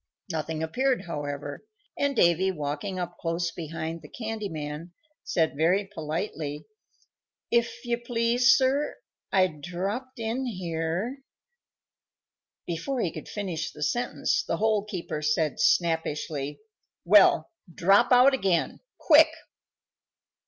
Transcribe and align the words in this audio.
Nothing 0.31 0.63
appeared, 0.63 1.03
however, 1.03 1.63
and 1.95 2.15
Davy, 2.15 2.49
walking 2.49 2.97
up 2.97 3.19
close 3.19 3.51
behind 3.51 4.01
the 4.01 4.09
candy 4.09 4.49
man, 4.49 4.93
said 5.23 5.55
very 5.55 5.85
politely, 5.85 6.65
"If 7.51 7.85
you 7.85 7.99
please, 7.99 8.57
sir, 8.57 8.97
I 9.31 9.45
dropped 9.45 10.17
in 10.17 10.47
here" 10.47 11.19
Before 12.65 12.99
he 13.01 13.11
could 13.13 13.29
finish 13.29 13.71
the 13.71 13.83
sentence 13.83 14.41
the 14.41 14.57
Hole 14.57 14.85
keeper 14.85 15.21
said 15.21 15.59
snappishly, 15.59 16.61
"Well, 17.05 17.51
drop 17.71 18.11
out 18.11 18.33
again 18.33 18.79
quick!" 18.97 19.29